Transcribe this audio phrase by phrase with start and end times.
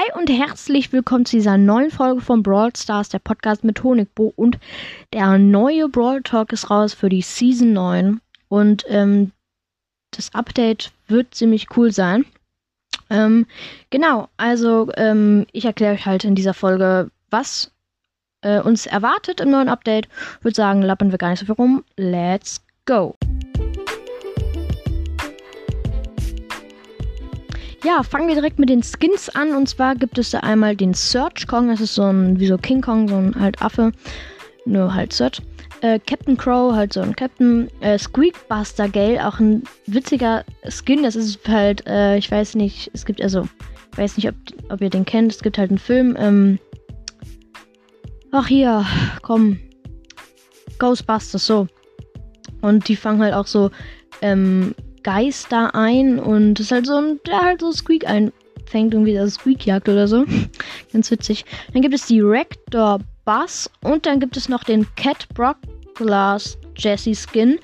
[0.00, 4.32] Hi und herzlich willkommen zu dieser neuen Folge von Brawl Stars, der Podcast mit Honigbo.
[4.36, 4.56] Und
[5.12, 8.20] der neue Brawl Talk ist raus für die Season 9.
[8.46, 9.32] Und ähm,
[10.12, 12.24] das Update wird ziemlich cool sein.
[13.10, 13.46] Ähm,
[13.90, 17.72] genau, also ähm, ich erkläre euch halt in dieser Folge, was
[18.42, 20.06] äh, uns erwartet im neuen Update.
[20.38, 21.82] Ich würde sagen, lappen wir gar nicht so viel rum.
[21.96, 23.16] Let's go!
[27.84, 29.54] Ja, fangen wir direkt mit den Skins an.
[29.54, 31.68] Und zwar gibt es da einmal den Search Kong.
[31.68, 33.92] Das ist so ein, wie so King Kong, so ein halt Affe.
[34.64, 35.40] Nur halt Search.
[35.80, 37.70] Äh, Captain Crow, halt so ein Captain.
[37.80, 41.04] Äh, Squeakbuster Gale, auch ein witziger Skin.
[41.04, 43.48] Das ist halt, äh, ich weiß nicht, es gibt also,
[43.92, 44.34] ich weiß nicht, ob,
[44.70, 45.32] ob ihr den kennt.
[45.32, 46.16] Es gibt halt einen Film.
[46.18, 46.58] Ähm,
[48.32, 48.84] ach hier,
[49.22, 49.60] komm.
[50.80, 51.68] Ghostbusters, so.
[52.60, 53.70] Und die fangen halt auch so
[54.20, 59.34] ähm, Geister ein und ist halt so ein, der halt so Squeak einfängt, irgendwie das
[59.34, 60.24] Squeak-Jagd oder so.
[60.92, 61.44] Ganz witzig.
[61.72, 65.56] Dann gibt es die Rector Buzz und dann gibt es noch den Cat Brock
[65.94, 67.58] Glass Jesse Skin.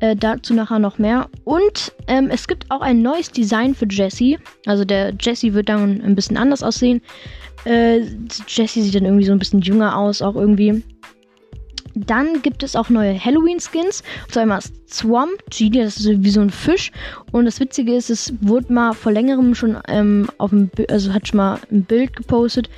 [0.00, 1.28] Äh, dazu nachher noch mehr.
[1.44, 4.36] Und ähm, es gibt auch ein neues Design für Jesse.
[4.66, 7.02] Also der Jesse wird dann ein bisschen anders aussehen.
[7.64, 8.00] Äh,
[8.48, 10.82] Jesse sieht dann irgendwie so ein bisschen jünger aus, auch irgendwie.
[11.94, 14.02] Dann gibt es auch neue Halloween-Skins.
[14.26, 16.92] Und zwar einmal Swamp Genie, das ist wie so ein Fisch.
[17.32, 21.28] Und das Witzige ist, es wurde mal vor längerem schon ähm, auf dem, also hat
[21.28, 22.70] schon mal ein Bild gepostet,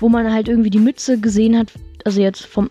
[0.00, 1.68] wo man halt irgendwie die Mütze gesehen hat.
[2.04, 2.70] Also jetzt vom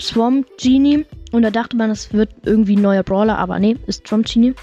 [0.00, 1.06] Swamp Genie.
[1.32, 4.54] Und da dachte man, es wird irgendwie ein neuer Brawler, aber nee, ist Swamp Genie.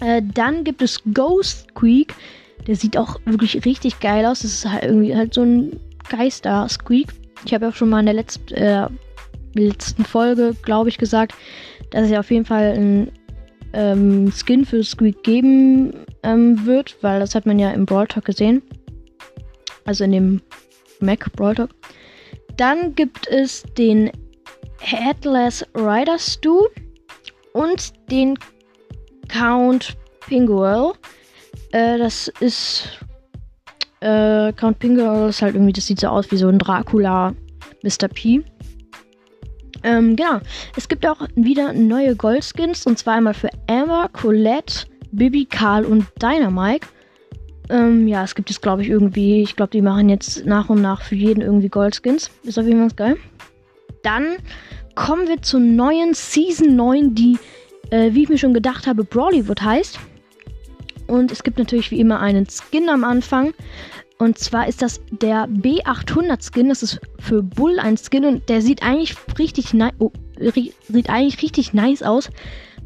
[0.00, 2.14] Äh, dann gibt es Ghost Squeak.
[2.66, 4.40] Der sieht auch wirklich richtig geil aus.
[4.40, 7.08] Das ist halt irgendwie halt so ein Geister-Squeak.
[7.44, 8.88] Ich habe ja auch schon mal in der letzten, äh,
[9.54, 11.34] letzten Folge, glaube ich, gesagt,
[11.90, 13.12] dass es ja auf jeden Fall ein
[13.72, 18.24] ähm, Skin für Squeak geben ähm, wird, weil das hat man ja im Brawl Talk
[18.24, 18.62] gesehen.
[19.84, 20.42] Also in dem
[21.00, 21.70] Mac Brawl Talk.
[22.56, 24.10] Dann gibt es den
[24.80, 26.66] Headless Rider Stew
[27.52, 28.38] und den
[29.28, 29.96] Count
[30.26, 30.92] Pinguel.
[31.72, 32.88] Äh, das ist
[34.00, 37.34] äh, Count Pinguel ist halt irgendwie, das sieht so aus wie so ein Dracula
[37.82, 38.08] Mr.
[38.08, 38.42] P.
[39.84, 40.40] Ähm, genau.
[40.76, 46.06] Es gibt auch wieder neue Goldskins und zwar einmal für Amber, Colette, Bibi, Karl und
[46.20, 46.86] Dynamite.
[47.68, 50.82] Ähm, ja, es gibt jetzt, glaube ich, irgendwie, ich glaube, die machen jetzt nach und
[50.82, 52.30] nach für jeden irgendwie Goldskins.
[52.42, 53.16] Ist auf jeden Fall geil.
[54.02, 54.36] Dann
[54.94, 57.38] kommen wir zur neuen Season 9, die,
[57.90, 59.98] äh, wie ich mir schon gedacht habe, Brawlywood heißt.
[61.06, 63.54] Und es gibt natürlich wie immer einen Skin am Anfang.
[64.22, 66.68] Und zwar ist das der B800 Skin.
[66.68, 71.42] Das ist für Bull ein Skin und der sieht eigentlich richtig nice, oh, sieht eigentlich
[71.42, 72.30] richtig nice aus,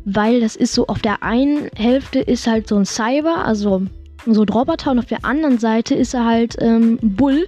[0.07, 3.83] weil das ist so auf der einen Hälfte ist halt so ein Cyber, also
[4.25, 7.47] so ein Roboter und auf der anderen Seite ist er halt ähm, Bull.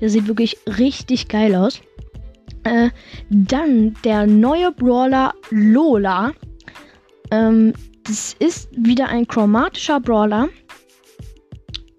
[0.00, 1.80] Der sieht wirklich richtig geil aus.
[2.64, 2.90] Äh,
[3.30, 6.32] dann der neue Brawler Lola.
[7.30, 7.72] Ähm,
[8.04, 10.50] das ist wieder ein chromatischer Brawler.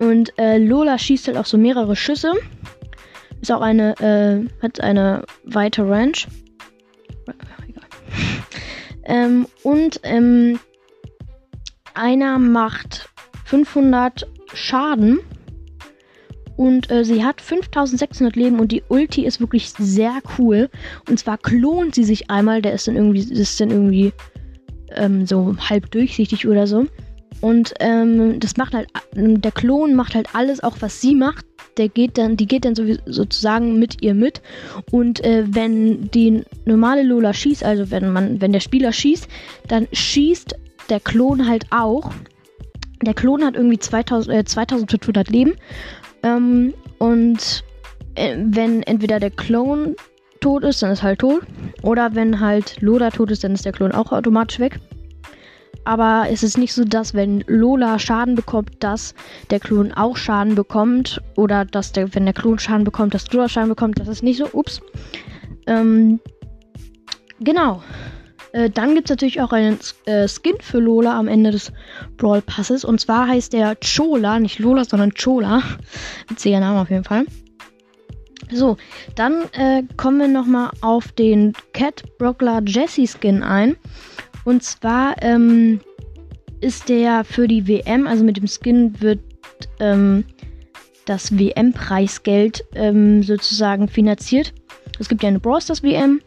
[0.02, 2.34] Und äh, Lola schießt halt auch so mehrere Schüsse.
[3.40, 6.14] Ist auch eine, äh, hat eine weite Range.
[9.04, 10.60] ähm, und ähm,
[11.94, 13.10] einer macht
[13.46, 15.20] 500 Schaden.
[16.58, 20.70] Und äh, sie hat 5600 Leben und die Ulti ist wirklich sehr cool.
[21.08, 24.14] Und zwar klont sie sich einmal, der ist dann irgendwie, ist dann irgendwie
[24.96, 26.88] ähm, so halb durchsichtig oder so.
[27.42, 31.46] Und ähm, das macht halt, der Klon macht halt alles, auch was sie macht.
[31.78, 34.42] Der geht dann, die geht dann so, sozusagen mit ihr mit.
[34.92, 39.28] Und äh, wenn die normale Lola schießt, also wenn man, wenn der Spieler schießt,
[39.68, 40.56] dann schießt
[40.90, 42.12] der Klon halt auch.
[43.02, 45.56] Der Klon hat irgendwie 2000, äh, 2500 Leben.
[46.22, 47.64] Ähm, und
[48.14, 49.96] äh, wenn entweder der Klon
[50.42, 51.42] tot ist, dann ist halt tot.
[51.82, 54.80] Oder wenn halt Lola tot ist, dann ist der Klon auch automatisch weg
[55.84, 59.16] aber es ist nicht so, dass wenn Lola Schaden bekommt, dass
[59.50, 61.22] der Klon auch Schaden bekommt.
[61.36, 64.00] Oder dass der, wenn der Klon Schaden bekommt, dass Lola Schaden bekommt.
[64.00, 64.48] Das ist nicht so.
[64.54, 64.82] Ups.
[65.68, 66.20] Ähm,
[67.40, 67.82] genau.
[68.54, 71.72] Äh, dann gibt es natürlich auch einen äh, Skin für Lola am Ende des
[72.18, 72.86] Brawl Passes.
[72.86, 75.64] Und zwar heißt der Chola, nicht Lola, sondern Chola.
[76.30, 77.26] Witziger Name auf jeden Fall.
[78.54, 78.78] So,
[79.16, 83.78] dann äh, kommen wir nochmal auf den Cat Brockler Jessie Skin ein.
[84.44, 85.80] Und zwar ähm,
[86.62, 89.20] ist der für die WM, also mit dem Skin wird
[89.80, 90.26] ähm,
[91.06, 94.54] das WM-Preisgeld ähm, sozusagen finanziert.
[95.00, 96.22] Es gibt ja eine Brawl Stars WM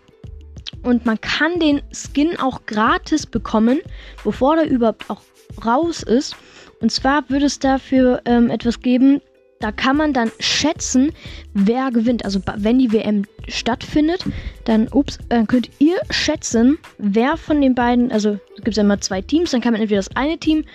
[0.83, 3.81] und man kann den Skin auch gratis bekommen,
[4.25, 5.23] bevor der überhaupt auch
[5.65, 6.37] raus ist.
[6.81, 9.21] Und zwar würde es dafür ähm, etwas geben,
[9.65, 11.13] da kann man dann schätzen,
[11.55, 12.27] wer gewinnt.
[12.27, 14.23] Also wenn die WM stattfindet,
[14.65, 19.01] dann, ups, dann könnt ihr schätzen, wer von den beiden, also es gibt ja immer
[19.01, 20.67] zwei Teams, dann kann man entweder das eine Team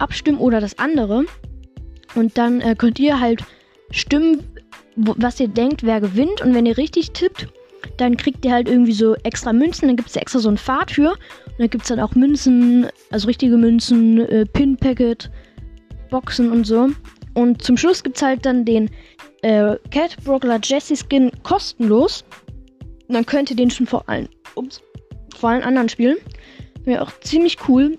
[0.00, 1.26] abstimmen oder das andere.
[2.16, 3.44] Und dann äh, könnt ihr halt
[3.92, 4.42] stimmen,
[4.96, 6.40] was ihr denkt, wer gewinnt.
[6.40, 7.46] Und wenn ihr richtig tippt,
[7.98, 9.86] dann kriegt ihr halt irgendwie so extra Münzen.
[9.86, 11.10] Dann gibt es ja extra so einen Pfad für.
[11.10, 15.30] Und dann gibt es dann auch Münzen, also richtige Münzen, äh, Pin-Packet,
[16.10, 16.88] Boxen und so.
[17.34, 18.90] Und zum Schluss gibt es halt dann den
[19.42, 22.24] äh, Cat Brockler Jesse Skin kostenlos.
[23.08, 24.80] Und dann könnt ihr den schon vor allen, ups,
[25.36, 26.16] vor allen anderen spielen.
[26.84, 27.98] Wäre auch ziemlich cool.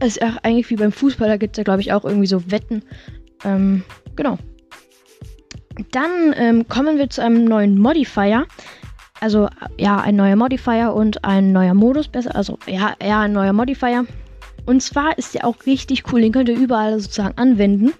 [0.00, 2.26] Es ist auch eigentlich wie beim Fußball, da gibt es ja, glaube ich, auch irgendwie
[2.26, 2.82] so Wetten.
[3.44, 3.84] Ähm,
[4.16, 4.38] genau.
[5.92, 8.46] Dann ähm, kommen wir zu einem neuen Modifier.
[9.20, 9.48] Also,
[9.78, 12.34] ja, ein neuer Modifier und ein neuer Modus besser.
[12.34, 14.06] Also, ja, eher ein neuer Modifier.
[14.66, 16.20] Und zwar ist der auch richtig cool.
[16.20, 17.92] Den könnt ihr überall sozusagen anwenden.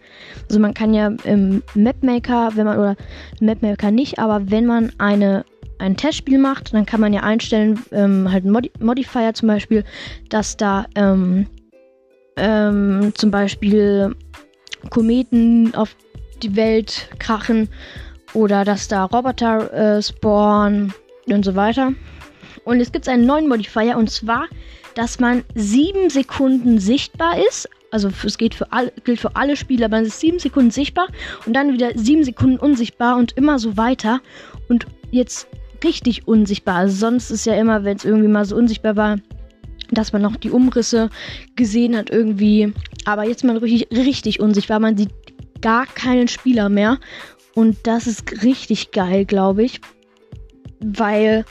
[0.48, 2.96] Also man kann ja im Mapmaker, wenn man, oder
[3.40, 5.44] Mapmaker nicht, aber wenn man eine,
[5.78, 9.84] ein Testspiel macht, dann kann man ja einstellen, ähm, halt ein Modi Modifier zum Beispiel,
[10.28, 11.46] dass da ähm,
[12.36, 14.14] ähm, zum Beispiel
[14.90, 15.96] Kometen auf
[16.42, 17.68] die Welt krachen
[18.34, 20.94] oder dass da Roboter äh, spawnen
[21.26, 21.92] und so weiter.
[22.64, 24.46] Und es gibt einen neuen Modifier und zwar
[24.94, 27.68] dass man sieben Sekunden sichtbar ist.
[27.90, 31.08] Also es geht für alle, gilt für alle Spieler, man ist sieben Sekunden sichtbar
[31.46, 34.20] und dann wieder sieben Sekunden unsichtbar und immer so weiter.
[34.68, 35.48] Und jetzt
[35.82, 36.76] richtig unsichtbar.
[36.76, 39.16] Also sonst ist ja immer, wenn es irgendwie mal so unsichtbar war,
[39.90, 41.10] dass man noch die Umrisse
[41.56, 42.72] gesehen hat irgendwie.
[43.06, 44.78] Aber jetzt mal richtig, richtig unsichtbar.
[44.78, 45.10] Man sieht
[45.60, 46.98] gar keinen Spieler mehr.
[47.54, 49.80] Und das ist richtig geil, glaube ich.
[50.78, 51.44] Weil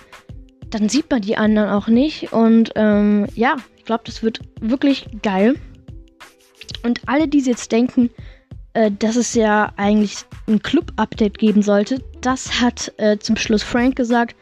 [0.70, 2.34] dann sieht man die anderen auch nicht.
[2.34, 5.56] Und ähm, ja, ich glaube, das wird wirklich geil.
[6.84, 8.10] Und alle, die jetzt denken,
[8.74, 10.18] äh, dass es ja eigentlich
[10.48, 14.36] ein Club-Update geben sollte, das hat äh, zum Schluss Frank gesagt.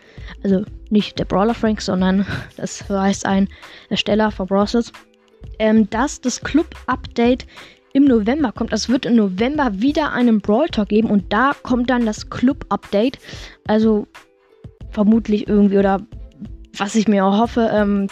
[0.44, 2.26] Also nicht der Brawler Frank, sondern
[2.58, 3.48] das heißt ein
[3.90, 4.92] Ersteller von Brawlers.
[5.60, 7.46] Ähm, dass das Club-Update
[7.94, 8.74] im November kommt.
[8.74, 13.18] Es wird im November wieder einen Brawl Talk geben und da kommt dann das Club-Update.
[13.66, 14.08] Also
[14.98, 16.02] vermutlich irgendwie oder
[16.76, 18.08] was ich mir auch hoffe, ähm,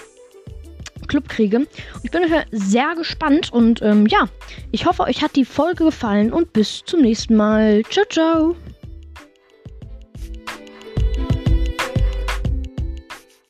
[1.08, 1.66] Club kriege.
[2.04, 2.22] Ich bin
[2.52, 4.28] sehr gespannt und ähm, ja,
[4.72, 7.82] ich hoffe, euch hat die Folge gefallen und bis zum nächsten Mal.
[7.90, 8.56] Ciao, ciao.